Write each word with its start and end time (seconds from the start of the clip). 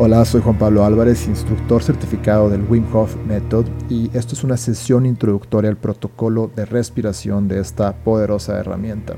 Hola, 0.00 0.24
soy 0.24 0.40
Juan 0.42 0.56
Pablo 0.56 0.84
Álvarez, 0.84 1.26
instructor 1.26 1.82
certificado 1.82 2.48
del 2.48 2.62
Wim 2.62 2.84
Hof 2.94 3.16
Method 3.26 3.66
y 3.90 4.16
esto 4.16 4.36
es 4.36 4.44
una 4.44 4.56
sesión 4.56 5.06
introductoria 5.06 5.68
al 5.68 5.76
protocolo 5.76 6.48
de 6.54 6.66
respiración 6.66 7.48
de 7.48 7.58
esta 7.58 7.92
poderosa 7.96 8.56
herramienta. 8.60 9.14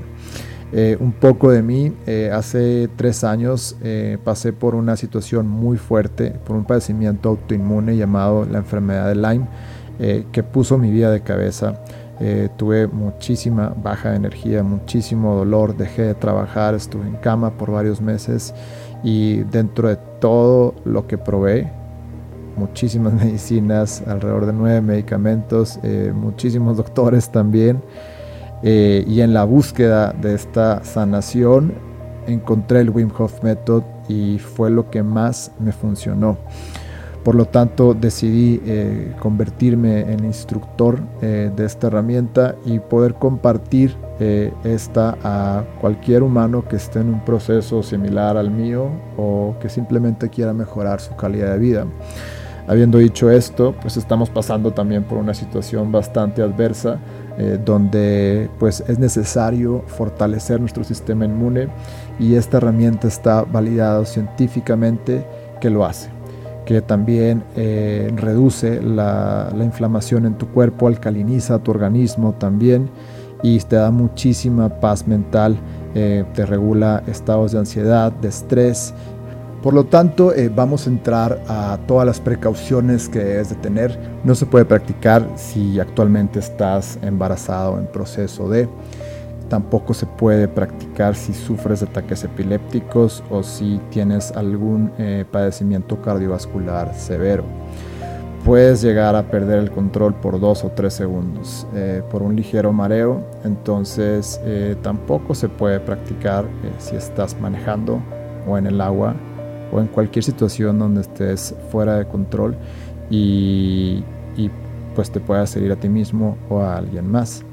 Eh, 0.71 0.97
un 0.99 1.11
poco 1.11 1.51
de 1.51 1.61
mí, 1.61 1.93
eh, 2.07 2.31
hace 2.33 2.89
tres 2.95 3.23
años 3.23 3.77
eh, 3.83 4.17
pasé 4.23 4.53
por 4.53 4.73
una 4.73 4.97
situación 4.97 5.47
muy 5.47 5.77
fuerte, 5.77 6.31
por 6.31 6.55
un 6.55 6.65
padecimiento 6.65 7.29
autoinmune 7.29 7.95
llamado 7.95 8.47
la 8.49 8.57
enfermedad 8.57 9.07
de 9.07 9.15
Lyme, 9.15 9.47
que 10.31 10.41
puso 10.41 10.79
mi 10.79 10.89
vida 10.89 11.11
de 11.11 11.21
cabeza. 11.21 11.83
tuve 12.57 12.87
muchísima 12.87 13.71
baja 13.83 14.15
energía, 14.15 14.63
muchísimo 14.63 15.35
dolor, 15.35 15.77
dejé 15.77 16.01
de 16.01 16.15
trabajar, 16.15 16.73
estuve 16.73 17.07
en 17.07 17.17
cama 17.17 17.51
por 17.51 17.69
varios 17.69 18.01
meses 18.01 18.51
y 19.03 19.43
dentro 19.43 19.89
de 19.89 19.97
todo 20.19 20.75
lo 20.85 21.07
que 21.07 21.17
probé, 21.17 21.71
muchísimas 22.55 23.13
medicinas, 23.23 24.03
alrededor 24.07 24.45
de 24.45 24.53
nueve 24.53 24.81
medicamentos, 24.81 25.79
eh, 25.83 26.11
muchísimos 26.13 26.77
doctores 26.77 27.29
también, 27.29 27.81
eh, 28.63 29.03
y 29.07 29.21
en 29.21 29.33
la 29.33 29.43
búsqueda 29.43 30.13
de 30.13 30.35
esta 30.35 30.83
sanación 30.83 31.73
encontré 32.27 32.81
el 32.81 32.91
Wim 32.91 33.09
Hof 33.17 33.43
Method 33.43 33.83
y 34.07 34.37
fue 34.37 34.69
lo 34.69 34.89
que 34.89 35.01
más 35.01 35.51
me 35.59 35.71
funcionó. 35.71 36.37
Por 37.23 37.35
lo 37.35 37.45
tanto, 37.45 37.93
decidí 37.93 38.59
eh, 38.65 39.13
convertirme 39.19 40.11
en 40.11 40.25
instructor 40.25 40.99
eh, 41.21 41.51
de 41.55 41.65
esta 41.65 41.87
herramienta 41.87 42.55
y 42.65 42.79
poder 42.79 43.13
compartir 43.13 43.95
eh, 44.19 44.51
esta 44.63 45.17
a 45.23 45.63
cualquier 45.79 46.23
humano 46.23 46.67
que 46.67 46.77
esté 46.77 46.99
en 46.99 47.09
un 47.13 47.23
proceso 47.23 47.83
similar 47.83 48.37
al 48.37 48.49
mío 48.49 48.89
o 49.17 49.55
que 49.61 49.69
simplemente 49.69 50.29
quiera 50.29 50.51
mejorar 50.51 50.99
su 50.99 51.15
calidad 51.15 51.53
de 51.53 51.59
vida. 51.59 51.85
Habiendo 52.67 52.97
dicho 52.97 53.29
esto, 53.29 53.75
pues 53.81 53.97
estamos 53.97 54.31
pasando 54.31 54.71
también 54.71 55.03
por 55.03 55.17
una 55.17 55.33
situación 55.33 55.91
bastante 55.91 56.41
adversa 56.41 56.99
donde 57.65 58.49
pues 58.59 58.83
es 58.87 58.99
necesario 58.99 59.83
fortalecer 59.87 60.59
nuestro 60.59 60.83
sistema 60.83 61.25
inmune 61.25 61.69
y 62.19 62.35
esta 62.35 62.57
herramienta 62.57 63.07
está 63.07 63.43
validada 63.43 64.05
científicamente 64.05 65.25
que 65.59 65.71
lo 65.71 65.85
hace 65.85 66.20
que 66.71 66.81
también 66.81 67.43
eh, 67.57 68.09
reduce 68.15 68.81
la, 68.81 69.51
inflamación 69.61 70.25
en 70.25 70.35
tu 70.35 70.47
cuerpo, 70.47 70.87
alcaliniza 70.87 71.59
tu 71.59 71.71
organismo 71.71 72.33
también 72.39 72.89
y 73.43 73.59
te 73.59 73.75
da 73.75 73.91
muchísima 73.91 74.69
paz 74.79 75.05
mental, 75.05 75.57
eh, 75.95 76.23
te 76.33 76.45
regula 76.45 77.03
estados 77.07 77.51
de 77.51 77.59
ansiedad, 77.59 78.13
de 78.13 78.29
estrés. 78.29 78.93
Por 79.61 79.73
lo 79.73 79.83
tanto, 79.83 80.33
eh, 80.33 80.49
vamos 80.49 80.87
a 80.87 80.91
entrar 80.91 81.43
a 81.49 81.77
todas 81.87 82.05
las 82.05 82.21
precauciones 82.21 83.09
que 83.09 83.19
debes 83.19 83.49
de 83.49 83.55
tener. 83.55 83.99
No 84.23 84.33
se 84.33 84.45
puede 84.45 84.63
practicar 84.63 85.27
si 85.35 85.77
actualmente 85.77 86.39
estás 86.39 86.97
embarazado 87.01 87.79
en 87.79 87.87
proceso 87.87 88.47
de 88.47 88.69
tampoco 89.51 89.93
se 89.93 90.05
puede 90.05 90.47
practicar 90.47 91.13
si 91.13 91.33
sufres 91.33 91.81
de 91.81 91.87
ataques 91.87 92.23
epilépticos 92.23 93.21
o 93.29 93.43
si 93.43 93.81
tienes 93.89 94.31
algún 94.31 94.93
eh, 94.97 95.25
padecimiento 95.29 96.01
cardiovascular 96.01 96.95
severo. 96.95 97.43
Puedes 98.45 98.81
llegar 98.81 99.13
a 99.13 99.29
perder 99.29 99.59
el 99.59 99.69
control 99.69 100.13
por 100.15 100.39
dos 100.39 100.63
o 100.63 100.69
tres 100.69 100.93
segundos 100.93 101.67
eh, 101.75 102.01
por 102.09 102.21
un 102.21 102.33
ligero 102.37 102.71
mareo, 102.71 103.25
entonces 103.43 104.39
eh, 104.45 104.77
tampoco 104.81 105.35
se 105.35 105.49
puede 105.49 105.81
practicar 105.81 106.45
si 106.79 106.95
estás 106.95 107.37
manejando 107.37 108.01
o 108.47 108.57
en 108.57 108.67
el 108.67 108.79
agua 108.79 109.15
o 109.73 109.81
en 109.81 109.87
cualquier 109.87 110.23
situación 110.23 110.79
donde 110.79 111.01
estés 111.01 111.53
fuera 111.71 111.97
de 111.97 112.07
control 112.07 112.55
y, 113.09 114.01
pues 114.95 115.11
te 115.11 115.19
puedas 115.19 115.55
herir 115.57 115.73
a 115.73 115.75
ti 115.75 115.89
mismo 115.89 116.37
o 116.49 116.61
a 116.61 116.77
alguien 116.77 117.09
más. 117.11 117.43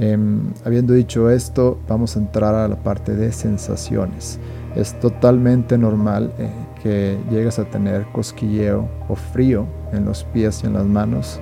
Em, 0.00 0.54
habiendo 0.64 0.94
dicho 0.94 1.28
esto, 1.28 1.78
vamos 1.86 2.16
a 2.16 2.20
entrar 2.20 2.54
a 2.54 2.66
la 2.66 2.76
parte 2.76 3.14
de 3.14 3.30
sensaciones. 3.32 4.38
Es 4.74 4.98
totalmente 4.98 5.76
normal 5.76 6.32
eh, 6.38 6.48
que 6.82 7.18
llegues 7.30 7.58
a 7.58 7.64
tener 7.64 8.06
cosquilleo 8.06 8.88
o 9.10 9.14
frío 9.14 9.66
en 9.92 10.06
los 10.06 10.24
pies 10.24 10.62
y 10.64 10.68
en 10.68 10.72
las 10.72 10.86
manos, 10.86 11.38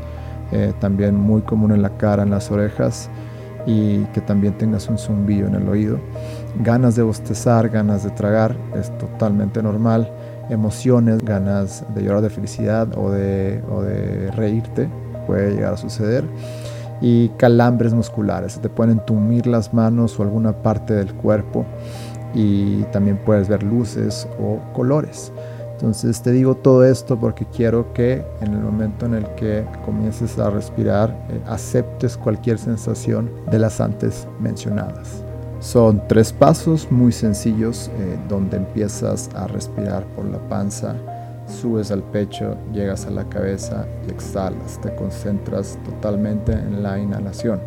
eh, 0.50 0.72
también 0.80 1.14
muy 1.14 1.42
común 1.42 1.70
en 1.70 1.82
la 1.82 1.96
cara, 1.98 2.24
en 2.24 2.30
las 2.30 2.50
orejas 2.50 3.08
y 3.64 4.00
que 4.06 4.20
también 4.20 4.54
tengas 4.58 4.88
un 4.88 4.98
zumbillo 4.98 5.46
en 5.46 5.54
el 5.54 5.68
oído. 5.68 6.00
Ganas 6.64 6.96
de 6.96 7.04
bostezar, 7.04 7.68
ganas 7.68 8.02
de 8.02 8.10
tragar, 8.10 8.56
es 8.74 8.90
totalmente 8.98 9.62
normal. 9.62 10.10
Emociones, 10.50 11.18
ganas 11.24 11.84
de 11.94 12.02
llorar 12.02 12.22
de 12.22 12.30
felicidad 12.30 12.88
o 12.98 13.12
de, 13.12 13.62
o 13.70 13.82
de 13.82 14.32
reírte, 14.32 14.88
puede 15.28 15.52
llegar 15.52 15.74
a 15.74 15.76
suceder 15.76 16.24
y 17.00 17.28
calambres 17.30 17.94
musculares. 17.94 18.58
Te 18.60 18.68
pueden 18.68 18.98
entumir 18.98 19.46
las 19.46 19.72
manos 19.72 20.18
o 20.18 20.22
alguna 20.22 20.52
parte 20.52 20.94
del 20.94 21.14
cuerpo 21.14 21.64
y 22.34 22.82
también 22.84 23.18
puedes 23.24 23.48
ver 23.48 23.62
luces 23.62 24.28
o 24.40 24.60
colores. 24.72 25.32
Entonces 25.72 26.20
te 26.22 26.32
digo 26.32 26.56
todo 26.56 26.84
esto 26.84 27.18
porque 27.20 27.46
quiero 27.46 27.92
que 27.92 28.24
en 28.40 28.52
el 28.52 28.58
momento 28.58 29.06
en 29.06 29.14
el 29.14 29.26
que 29.36 29.64
comiences 29.84 30.36
a 30.38 30.50
respirar 30.50 31.10
eh, 31.30 31.40
aceptes 31.46 32.16
cualquier 32.16 32.58
sensación 32.58 33.30
de 33.48 33.60
las 33.60 33.80
antes 33.80 34.26
mencionadas. 34.40 35.22
Son 35.60 36.02
tres 36.08 36.32
pasos 36.32 36.90
muy 36.90 37.12
sencillos 37.12 37.92
eh, 37.96 38.18
donde 38.28 38.56
empiezas 38.56 39.30
a 39.36 39.46
respirar 39.46 40.04
por 40.16 40.24
la 40.24 40.38
panza 40.48 40.96
subes 41.48 41.90
al 41.90 42.02
pecho, 42.02 42.56
llegas 42.72 43.06
a 43.06 43.10
la 43.10 43.28
cabeza 43.28 43.86
y 44.06 44.10
exhalas, 44.10 44.80
te 44.80 44.94
concentras 44.94 45.78
totalmente 45.84 46.52
en 46.52 46.82
la 46.82 46.98
inhalación. 46.98 47.60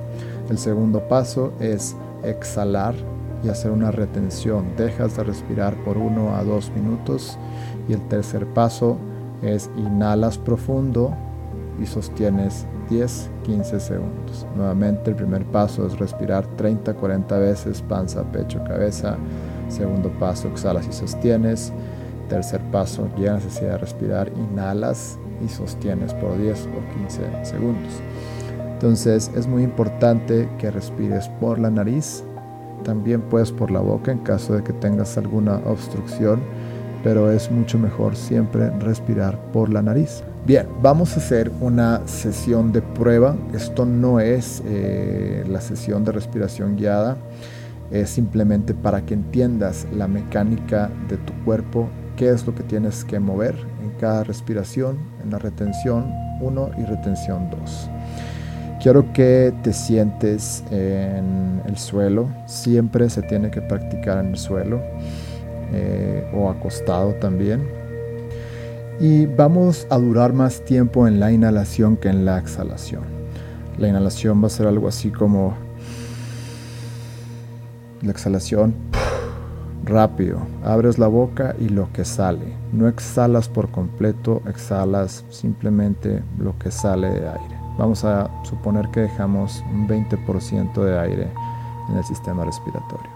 El 0.49 0.57
segundo 0.57 1.07
paso 1.07 1.53
es 1.59 1.95
exhalar 2.23 2.95
y 3.43 3.49
hacer 3.49 3.71
una 3.71 3.91
retención, 3.91 4.75
dejas 4.77 5.17
de 5.17 5.23
respirar 5.23 5.75
por 5.83 5.97
uno 5.97 6.35
a 6.35 6.43
dos 6.43 6.71
minutos 6.75 7.37
y 7.87 7.93
el 7.93 8.07
tercer 8.07 8.45
paso 8.47 8.97
es 9.41 9.69
inhalas 9.75 10.37
profundo 10.37 11.15
y 11.81 11.85
sostienes 11.85 12.67
10, 12.89 13.29
15 13.43 13.79
segundos. 13.79 14.45
Nuevamente 14.55 15.09
el 15.09 15.15
primer 15.15 15.45
paso 15.45 15.87
es 15.87 15.97
respirar 15.97 16.45
30, 16.57 16.93
40 16.93 17.37
veces, 17.39 17.81
panza, 17.81 18.23
pecho, 18.31 18.63
cabeza. 18.63 19.17
Segundo 19.69 20.09
paso, 20.19 20.49
exhalas 20.49 20.85
y 20.87 20.91
sostienes. 20.91 21.71
Tercer 22.31 22.61
paso, 22.71 23.09
llega 23.17 23.33
la 23.33 23.39
necesidad 23.39 23.71
de 23.71 23.77
respirar, 23.79 24.31
inhalas 24.37 25.19
y 25.43 25.49
sostienes 25.49 26.13
por 26.13 26.37
10 26.41 26.59
o 26.67 26.97
15 26.97 27.43
segundos. 27.43 27.91
Entonces 28.71 29.29
es 29.35 29.47
muy 29.47 29.63
importante 29.63 30.47
que 30.57 30.71
respires 30.71 31.27
por 31.41 31.59
la 31.59 31.69
nariz, 31.69 32.23
también 32.85 33.19
puedes 33.19 33.51
por 33.51 33.69
la 33.69 33.81
boca 33.81 34.13
en 34.13 34.19
caso 34.19 34.53
de 34.53 34.63
que 34.63 34.71
tengas 34.71 35.17
alguna 35.17 35.57
obstrucción, 35.65 36.39
pero 37.03 37.29
es 37.29 37.51
mucho 37.51 37.77
mejor 37.77 38.15
siempre 38.15 38.69
respirar 38.79 39.37
por 39.51 39.67
la 39.67 39.81
nariz. 39.81 40.23
Bien, 40.45 40.67
vamos 40.81 41.17
a 41.17 41.19
hacer 41.19 41.51
una 41.59 42.01
sesión 42.07 42.71
de 42.71 42.81
prueba. 42.81 43.35
Esto 43.53 43.85
no 43.85 44.21
es 44.21 44.63
eh, 44.67 45.43
la 45.49 45.59
sesión 45.59 46.05
de 46.05 46.13
respiración 46.13 46.77
guiada, 46.77 47.17
es 47.91 48.09
simplemente 48.09 48.73
para 48.73 49.01
que 49.05 49.15
entiendas 49.15 49.85
la 49.93 50.07
mecánica 50.07 50.89
de 51.09 51.17
tu 51.17 51.33
cuerpo 51.43 51.89
qué 52.21 52.29
es 52.29 52.45
lo 52.45 52.53
que 52.53 52.61
tienes 52.61 53.03
que 53.03 53.19
mover 53.19 53.55
en 53.81 53.89
cada 53.99 54.23
respiración, 54.23 54.99
en 55.23 55.31
la 55.31 55.39
retención 55.39 56.13
1 56.39 56.71
y 56.77 56.83
retención 56.83 57.49
2. 57.49 57.89
Quiero 58.79 59.11
que 59.11 59.51
te 59.63 59.73
sientes 59.73 60.63
en 60.69 61.63
el 61.65 61.79
suelo, 61.79 62.29
siempre 62.45 63.09
se 63.09 63.23
tiene 63.23 63.49
que 63.49 63.59
practicar 63.63 64.23
en 64.23 64.33
el 64.33 64.37
suelo 64.37 64.79
eh, 65.73 66.23
o 66.35 66.47
acostado 66.47 67.15
también. 67.15 67.67
Y 68.99 69.25
vamos 69.25 69.87
a 69.89 69.97
durar 69.97 70.31
más 70.31 70.63
tiempo 70.63 71.07
en 71.07 71.19
la 71.19 71.31
inhalación 71.31 71.97
que 71.97 72.09
en 72.09 72.23
la 72.23 72.37
exhalación. 72.37 73.01
La 73.79 73.87
inhalación 73.87 74.43
va 74.43 74.45
a 74.45 74.51
ser 74.51 74.67
algo 74.67 74.87
así 74.87 75.09
como 75.09 75.55
la 78.03 78.11
exhalación 78.11 78.75
rápido, 79.83 80.39
abres 80.63 80.99
la 80.99 81.07
boca 81.07 81.55
y 81.59 81.69
lo 81.69 81.91
que 81.93 82.05
sale. 82.05 82.53
No 82.73 82.87
exhalas 82.87 83.49
por 83.49 83.69
completo, 83.69 84.41
exhalas 84.47 85.25
simplemente 85.29 86.23
lo 86.39 86.57
que 86.57 86.71
sale 86.71 87.09
de 87.09 87.27
aire. 87.27 87.55
Vamos 87.77 88.03
a 88.03 88.29
suponer 88.43 88.89
que 88.89 89.01
dejamos 89.01 89.63
un 89.73 89.87
20% 89.87 90.83
de 90.83 90.99
aire 90.99 91.31
en 91.89 91.97
el 91.97 92.03
sistema 92.03 92.45
respiratorio. 92.45 93.09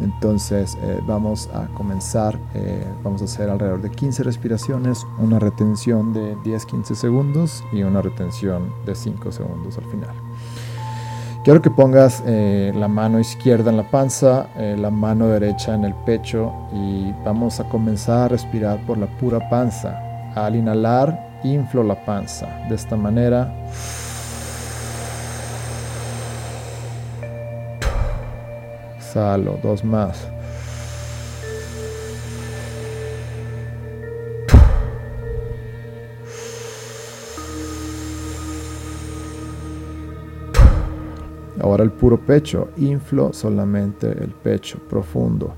Entonces 0.00 0.78
eh, 0.82 1.00
vamos 1.06 1.48
a 1.52 1.66
comenzar, 1.74 2.38
eh, 2.54 2.86
vamos 3.02 3.20
a 3.22 3.24
hacer 3.24 3.50
alrededor 3.50 3.82
de 3.82 3.90
15 3.90 4.22
respiraciones, 4.22 5.04
una 5.18 5.38
retención 5.38 6.12
de 6.12 6.36
10-15 6.36 6.94
segundos 6.94 7.64
y 7.72 7.82
una 7.82 8.00
retención 8.00 8.72
de 8.86 8.94
5 8.94 9.32
segundos 9.32 9.76
al 9.76 9.84
final. 9.86 10.27
Quiero 11.48 11.62
que 11.62 11.70
pongas 11.70 12.22
eh, 12.26 12.74
la 12.74 12.88
mano 12.88 13.18
izquierda 13.18 13.70
en 13.70 13.78
la 13.78 13.90
panza, 13.90 14.48
eh, 14.58 14.76
la 14.78 14.90
mano 14.90 15.28
derecha 15.28 15.74
en 15.74 15.82
el 15.86 15.94
pecho 15.94 16.52
y 16.74 17.10
vamos 17.24 17.58
a 17.58 17.64
comenzar 17.64 18.24
a 18.24 18.28
respirar 18.28 18.78
por 18.86 18.98
la 18.98 19.06
pura 19.06 19.48
panza. 19.48 19.98
Al 20.34 20.56
inhalar, 20.56 21.38
inflo 21.44 21.82
la 21.82 21.94
panza. 22.04 22.48
De 22.68 22.74
esta 22.74 22.96
manera. 22.96 23.50
Exhalo, 28.98 29.58
dos 29.62 29.82
más. 29.82 30.28
Ahora 41.60 41.82
el 41.82 41.90
puro 41.90 42.18
pecho, 42.18 42.68
inflo 42.76 43.32
solamente 43.32 44.06
el 44.06 44.30
pecho 44.30 44.78
profundo. 44.88 45.54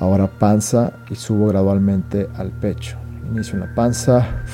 Ahora 0.00 0.28
panza 0.28 0.92
y 1.10 1.16
subo 1.16 1.48
gradualmente 1.48 2.28
al 2.36 2.52
pecho. 2.52 2.96
Inicio 3.28 3.54
en 3.54 3.60
la 3.60 3.74
panza. 3.74 4.44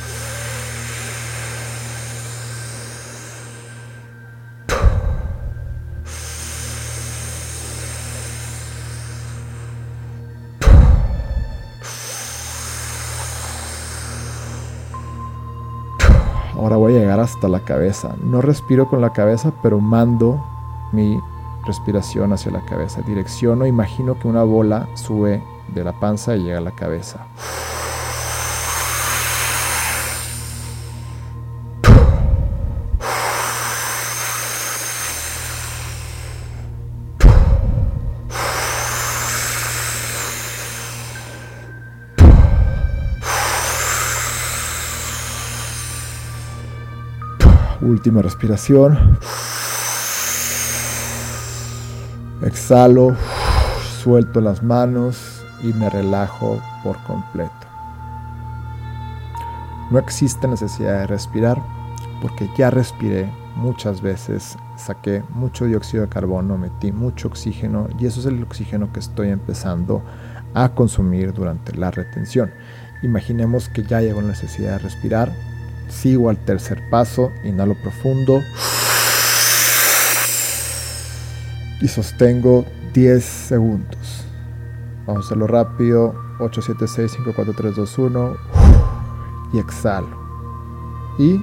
Ahora 16.56 16.76
voy 16.76 16.96
a 16.96 17.00
llegar 17.00 17.20
hasta 17.20 17.48
la 17.48 17.60
cabeza. 17.60 18.14
No 18.22 18.40
respiro 18.40 18.88
con 18.88 19.00
la 19.00 19.12
cabeza, 19.12 19.52
pero 19.62 19.80
mando 19.80 20.44
mi 20.92 21.20
respiración 21.66 22.32
hacia 22.32 22.52
la 22.52 22.64
cabeza. 22.64 23.02
Direcciono, 23.02 23.66
imagino 23.66 24.18
que 24.18 24.28
una 24.28 24.42
bola 24.42 24.88
sube 24.94 25.42
de 25.74 25.84
la 25.84 25.92
panza 25.92 26.36
y 26.36 26.44
llega 26.44 26.58
a 26.58 26.62
la 26.62 26.72
cabeza. 26.72 27.26
Última 47.84 48.22
respiración. 48.22 49.19
Exhalo, 52.42 53.14
suelto 54.02 54.40
las 54.40 54.62
manos 54.62 55.44
y 55.62 55.75
me 55.75 55.90
relajo 55.90 56.62
por 56.82 56.96
completo. 57.04 57.52
No 59.90 59.98
existe 59.98 60.48
necesidad 60.48 61.00
de 61.00 61.06
respirar 61.08 61.62
porque 62.22 62.48
ya 62.56 62.70
respiré 62.70 63.31
muchas 63.54 64.00
veces, 64.00 64.56
saqué 64.78 65.22
mucho 65.34 65.66
dióxido 65.66 66.04
de 66.04 66.08
carbono, 66.08 66.56
metí 66.56 66.90
mucho 66.90 67.28
oxígeno 67.28 67.88
y 67.98 68.06
eso 68.06 68.20
es 68.20 68.26
el 68.26 68.42
oxígeno 68.42 68.90
que 68.94 69.00
estoy 69.00 69.28
empezando 69.28 70.02
a 70.54 70.70
consumir 70.70 71.34
durante 71.34 71.76
la 71.76 71.90
retención. 71.90 72.50
Imaginemos 73.02 73.69
que 73.69 73.82
ya 73.82 74.00
llegó 74.00 74.22
la 74.22 74.28
necesidad 74.28 74.72
de 74.72 74.78
respirar, 74.78 75.32
Sigo 75.88 76.28
al 76.28 76.36
tercer 76.44 76.82
paso, 76.90 77.31
inhalo 77.44 77.75
profundo. 77.82 78.40
Y 81.81 81.88
sostengo 81.88 82.64
10 82.92 83.25
segundos. 83.25 84.25
Vamos 85.06 85.25
a 85.25 85.26
hacerlo 85.26 85.46
rápido. 85.46 86.14
8, 86.40 86.62
7, 86.62 86.86
6, 86.88 87.12
5, 87.16 87.32
4, 87.34 87.54
3, 87.56 87.76
2, 87.76 87.98
1. 87.98 88.36
Y 89.52 89.58
exhalo. 89.58 90.25
Y 91.19 91.40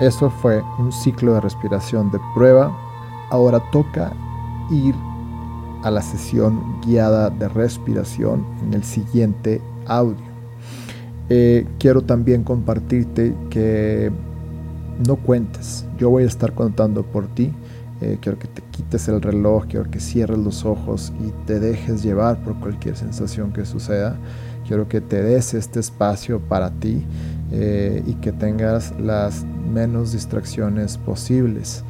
eso 0.00 0.30
fue 0.30 0.62
un 0.78 0.92
ciclo 0.92 1.34
de 1.34 1.40
respiración 1.40 2.10
de 2.10 2.18
prueba. 2.34 2.76
Ahora 3.30 3.60
toca 3.70 4.12
ir 4.70 4.94
a 5.82 5.90
la 5.90 6.02
sesión 6.02 6.80
guiada 6.80 7.30
de 7.30 7.48
respiración 7.48 8.44
en 8.62 8.74
el 8.74 8.84
siguiente 8.84 9.60
audio. 9.86 10.31
Eh, 11.34 11.66
quiero 11.78 12.02
también 12.02 12.44
compartirte 12.44 13.34
que 13.48 14.12
no 15.08 15.16
cuentes. 15.16 15.86
Yo 15.96 16.10
voy 16.10 16.24
a 16.24 16.26
estar 16.26 16.52
contando 16.52 17.04
por 17.04 17.26
ti. 17.26 17.54
Eh, 18.02 18.18
quiero 18.20 18.38
que 18.38 18.48
te 18.48 18.60
quites 18.70 19.08
el 19.08 19.22
reloj, 19.22 19.64
quiero 19.66 19.90
que 19.90 19.98
cierres 19.98 20.36
los 20.36 20.66
ojos 20.66 21.10
y 21.26 21.32
te 21.46 21.58
dejes 21.58 22.02
llevar 22.02 22.36
por 22.44 22.60
cualquier 22.60 22.96
sensación 22.96 23.50
que 23.50 23.64
suceda. 23.64 24.18
Quiero 24.68 24.88
que 24.88 25.00
te 25.00 25.22
des 25.22 25.54
este 25.54 25.80
espacio 25.80 26.38
para 26.38 26.70
ti 26.70 27.02
eh, 27.50 28.02
y 28.06 28.12
que 28.16 28.32
tengas 28.32 28.92
las 29.00 29.46
menos 29.72 30.12
distracciones 30.12 30.98
posibles. 30.98 31.82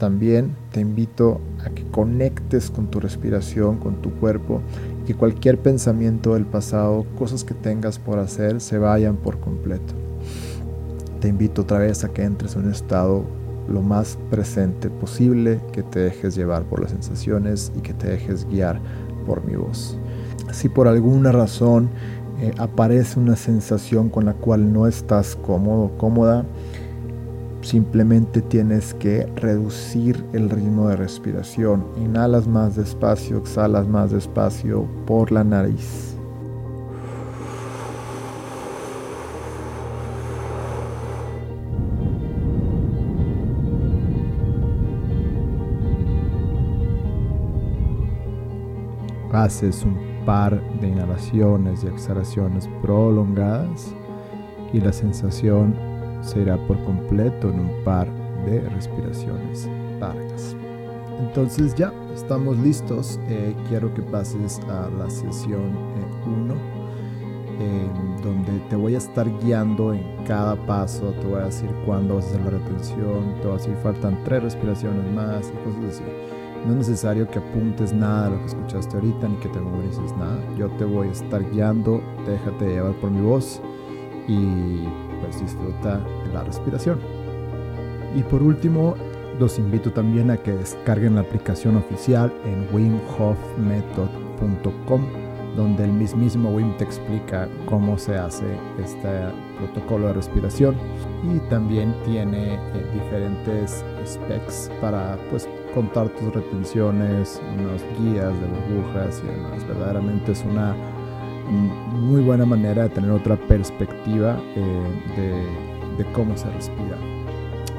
también 0.00 0.54
te 0.72 0.80
invito 0.80 1.40
a 1.64 1.70
que 1.70 1.84
conectes 1.84 2.70
con 2.70 2.88
tu 2.88 3.00
respiración, 3.00 3.78
con 3.78 4.02
tu 4.02 4.10
cuerpo 4.10 4.60
que 5.06 5.14
cualquier 5.14 5.58
pensamiento 5.58 6.34
del 6.34 6.44
pasado, 6.44 7.06
cosas 7.16 7.44
que 7.44 7.54
tengas 7.54 7.98
por 7.98 8.18
hacer, 8.18 8.60
se 8.60 8.76
vayan 8.76 9.16
por 9.16 9.38
completo. 9.38 9.94
Te 11.20 11.28
invito 11.28 11.62
otra 11.62 11.78
vez 11.78 12.04
a 12.04 12.08
que 12.08 12.24
entres 12.24 12.56
en 12.56 12.64
un 12.64 12.72
estado 12.72 13.24
lo 13.68 13.82
más 13.82 14.18
presente 14.30 14.90
posible, 14.90 15.60
que 15.72 15.82
te 15.82 16.00
dejes 16.00 16.34
llevar 16.34 16.64
por 16.64 16.80
las 16.80 16.90
sensaciones 16.90 17.72
y 17.76 17.80
que 17.80 17.94
te 17.94 18.08
dejes 18.08 18.46
guiar 18.48 18.80
por 19.26 19.44
mi 19.44 19.56
voz. 19.56 19.98
Si 20.52 20.68
por 20.68 20.88
alguna 20.88 21.32
razón 21.32 21.88
eh, 22.40 22.52
aparece 22.58 23.18
una 23.18 23.36
sensación 23.36 24.08
con 24.08 24.26
la 24.26 24.34
cual 24.34 24.72
no 24.72 24.86
estás 24.86 25.36
cómodo, 25.36 25.92
cómoda, 25.96 26.44
Simplemente 27.66 28.42
tienes 28.42 28.94
que 28.94 29.26
reducir 29.34 30.24
el 30.32 30.48
ritmo 30.50 30.88
de 30.88 30.94
respiración. 30.94 31.84
Inhalas 31.96 32.46
más 32.46 32.76
despacio, 32.76 33.38
exhalas 33.38 33.88
más 33.88 34.12
despacio 34.12 34.86
por 35.04 35.32
la 35.32 35.42
nariz. 35.42 36.16
Haces 49.32 49.82
un 49.82 50.24
par 50.24 50.62
de 50.80 50.86
inhalaciones 50.86 51.82
y 51.82 51.88
exhalaciones 51.88 52.68
prolongadas 52.80 53.92
y 54.72 54.80
la 54.80 54.92
sensación 54.92 55.85
será 56.26 56.56
por 56.66 56.82
completo 56.84 57.48
en 57.48 57.60
un 57.60 57.84
par 57.84 58.08
de 58.44 58.60
respiraciones 58.60 59.68
largas. 60.00 60.56
Entonces 61.20 61.74
ya 61.74 61.92
estamos 62.14 62.58
listos. 62.58 63.18
Eh, 63.28 63.54
quiero 63.68 63.92
que 63.94 64.02
pases 64.02 64.60
a 64.68 64.90
la 64.90 65.08
sesión 65.08 65.72
1, 66.26 66.54
eh, 67.58 67.90
donde 68.22 68.58
te 68.68 68.76
voy 68.76 68.94
a 68.94 68.98
estar 68.98 69.26
guiando 69.40 69.94
en 69.94 70.02
cada 70.26 70.56
paso. 70.66 71.12
Te 71.20 71.26
voy 71.26 71.40
a 71.40 71.46
decir 71.46 71.70
cuándo 71.86 72.16
vas 72.16 72.26
a 72.26 72.28
hacer 72.28 72.40
la 72.42 72.50
retención. 72.50 73.34
Te 73.40 73.46
voy 73.46 73.56
a 73.56 73.58
decir 73.58 73.74
faltan 73.82 74.18
tres 74.24 74.42
respiraciones 74.42 75.10
más 75.14 75.50
y 75.50 75.64
cosas 75.64 75.96
así. 75.96 76.04
No 76.66 76.72
es 76.72 76.78
necesario 76.78 77.28
que 77.28 77.38
apuntes 77.38 77.92
nada 77.92 78.24
de 78.24 78.30
lo 78.32 78.40
que 78.40 78.46
escuchaste 78.46 78.96
ahorita 78.96 79.28
ni 79.28 79.36
que 79.36 79.48
te 79.48 79.60
memorices 79.60 80.16
nada. 80.16 80.38
Yo 80.58 80.68
te 80.70 80.84
voy 80.84 81.08
a 81.08 81.12
estar 81.12 81.48
guiando. 81.50 82.02
Déjate 82.26 82.66
llevar 82.66 82.94
por 82.94 83.10
mi 83.10 83.20
voz 83.20 83.62
y 84.26 84.84
pues 85.20 85.40
disfruta 85.40 86.00
de 86.24 86.32
la 86.32 86.44
respiración. 86.44 87.00
Y 88.14 88.22
por 88.22 88.42
último, 88.42 88.94
los 89.38 89.58
invito 89.58 89.92
también 89.92 90.30
a 90.30 90.38
que 90.38 90.52
descarguen 90.52 91.16
la 91.16 91.20
aplicación 91.22 91.76
oficial 91.76 92.32
en 92.44 92.68
wimhofmethod.com 92.74 95.26
donde 95.56 95.84
el 95.84 95.92
mismísimo 95.92 96.50
Wim 96.50 96.76
te 96.76 96.84
explica 96.84 97.48
cómo 97.64 97.98
se 97.98 98.16
hace 98.16 98.44
este 98.78 99.08
protocolo 99.58 100.08
de 100.08 100.12
respiración 100.12 100.76
y 101.24 101.38
también 101.48 101.94
tiene 102.04 102.54
eh, 102.54 102.58
diferentes 102.92 103.82
specs 104.06 104.70
para 104.80 105.18
pues 105.30 105.48
contar 105.74 106.08
tus 106.10 106.34
retenciones, 106.34 107.40
unas 107.58 107.82
guías 107.98 108.32
de 108.40 108.46
burbujas 108.46 109.22
y 109.24 109.28
demás. 109.28 109.66
Verdaderamente 109.66 110.32
es 110.32 110.44
una 110.44 110.76
muy 111.48 112.22
buena 112.22 112.44
manera 112.44 112.84
de 112.84 112.88
tener 112.90 113.10
otra 113.10 113.36
perspectiva 113.36 114.40
eh, 114.54 115.44
de, 115.96 116.04
cómo 116.12 116.36
se 116.36 116.50
respira. 116.50 116.96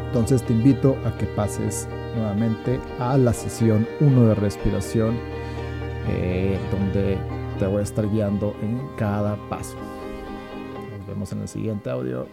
Entonces 0.07 0.41
te 0.43 0.53
invito 0.53 0.97
a 1.05 1.15
que 1.17 1.25
pases 1.25 1.87
nuevamente 2.15 2.79
a 2.99 3.17
la 3.17 3.33
sesión 3.33 3.87
1 3.99 4.27
de 4.27 4.35
respiración 4.35 5.17
eh, 6.07 6.57
donde 6.71 7.17
te 7.59 7.67
voy 7.67 7.79
a 7.79 7.83
estar 7.83 8.09
guiando 8.09 8.55
en 8.61 8.81
cada 8.97 9.35
paso. 9.49 9.77
Nos 10.97 11.07
vemos 11.07 11.31
en 11.31 11.41
el 11.41 11.47
siguiente 11.47 11.89
audio. 11.89 12.27